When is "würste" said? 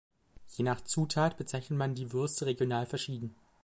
2.11-2.47